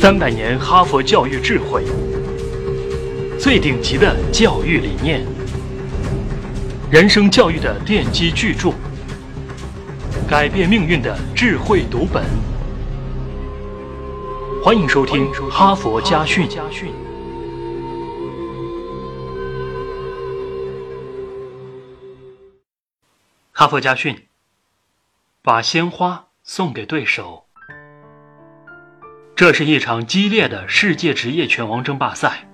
[0.00, 1.84] 三百年哈佛教育智慧，
[3.36, 5.26] 最顶级的教育理念，
[6.88, 8.72] 人生教育的奠基巨著，
[10.30, 12.24] 改变命运的智慧读本。
[14.62, 16.48] 欢迎收听《哈佛家训》。
[23.50, 24.28] 哈佛家训，
[25.42, 27.47] 把鲜花送给对手。
[29.38, 32.44] 这是一场激烈的世界职业拳王争霸赛，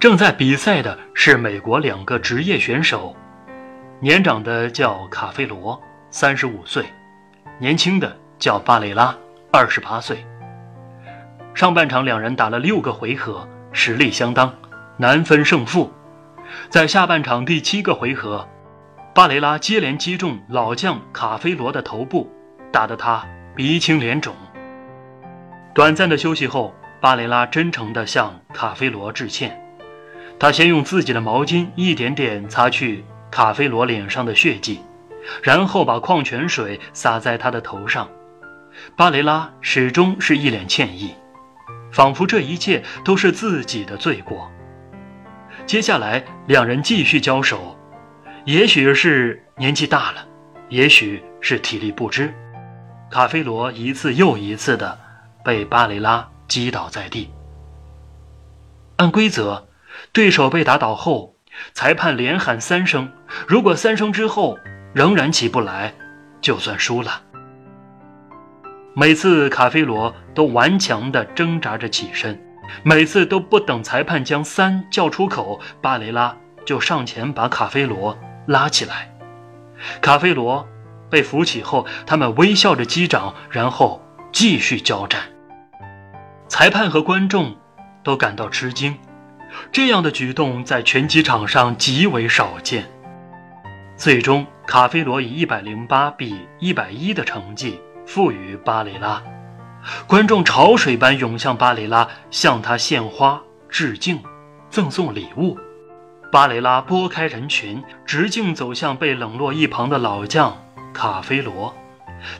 [0.00, 3.14] 正在比赛的是美国两个职业选手，
[4.00, 6.82] 年长的叫卡菲罗，三十五岁；
[7.58, 9.14] 年轻的叫巴雷拉，
[9.52, 10.24] 二十八岁。
[11.52, 14.50] 上半场两人打了六个回合，实力相当，
[14.96, 15.92] 难分胜负。
[16.70, 18.48] 在下半场第七个回合，
[19.14, 22.32] 巴雷拉接连击中老将卡菲罗的头部，
[22.72, 23.22] 打得他
[23.54, 24.34] 鼻青脸肿。
[25.74, 29.60] 短暂的休息后，巴雷拉真诚地向卡菲罗致歉。
[30.38, 34.80] 他先用自己的毛巾一点点擦去卡菲罗脸上的血迹，
[35.42, 38.08] 然后把矿泉水洒在他的头上。
[38.94, 41.12] 巴雷拉始终是一脸歉意，
[41.90, 44.48] 仿佛这一切都是自己的罪过。
[45.66, 47.76] 接下来，两人继续交手。
[48.44, 50.24] 也许是年纪大了，
[50.68, 52.32] 也许是体力不支，
[53.10, 55.00] 卡菲罗一次又一次的。
[55.44, 57.30] 被巴雷拉击倒在地。
[58.96, 59.66] 按规则，
[60.12, 61.34] 对手被打倒后，
[61.72, 63.10] 裁判连喊三声，
[63.46, 64.58] 如果三声之后
[64.92, 65.94] 仍然起不来，
[66.40, 67.22] 就算输了。
[68.94, 72.40] 每次卡菲罗都顽强地挣扎着起身，
[72.84, 79.12] 每次都不等裁判将三叫出口，巴雷拉就上前把卡菲罗拉起来。
[80.00, 80.64] 卡菲罗
[81.10, 84.00] 被扶起后，他们微笑着击掌，然后
[84.30, 85.20] 继续交战。
[86.48, 87.56] 裁判和观众
[88.02, 88.96] 都感到吃惊，
[89.72, 92.88] 这样的举动在拳击场上极为少见。
[93.96, 99.22] 最终，卡菲罗以一百零八比一百一的成绩负于巴雷拉，
[100.06, 104.20] 观众潮水般涌向巴雷拉，向他献花致敬，
[104.68, 105.56] 赠送礼物。
[106.30, 110.56] 巴雷拉拨开人群，直径走向被冷落一旁的老将
[110.92, 111.72] 卡菲罗，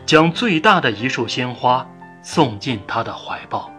[0.05, 1.87] 将最大的一束鲜花
[2.21, 3.71] 送进他的怀抱。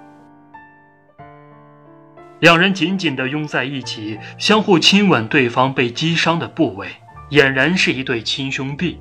[2.40, 6.90] 两人紧紧地拥在一起，相互亲吻对方被击伤的部位，
[7.31, 9.00] 俨然是一对亲兄弟。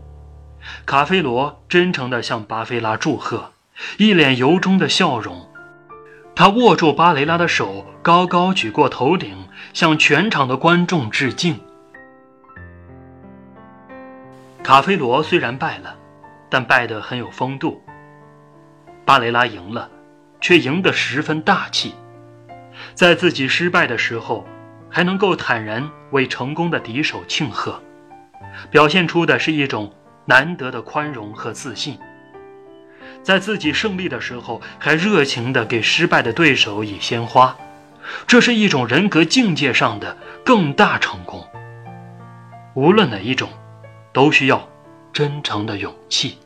[0.87, 3.53] 卡菲罗真诚地向巴菲拉祝贺，
[3.99, 5.47] 一脸由衷的笑容。
[6.37, 9.37] 他握住巴雷拉的手，高高举过头顶，
[9.73, 11.61] 向全场的观众致敬。
[14.63, 15.95] 卡菲罗虽然败了，
[16.49, 17.83] 但败得很有风度。
[19.05, 19.91] 巴雷拉赢了，
[20.41, 21.95] 却赢得十分大气。
[22.95, 24.47] 在自己失败的时候，
[24.89, 27.83] 还能够坦然为成功的敌手庆贺，
[28.71, 29.93] 表现出的是一种
[30.27, 31.99] 难得的宽容和自信。
[33.23, 37.57] 在自己胜利的时候，还热情地给失败的对手以鲜花，
[38.27, 41.45] 这是一种人格境界上的更大成功。
[42.75, 43.49] 无论哪一种，
[44.13, 44.69] 都需要
[45.13, 46.39] 真诚的勇气。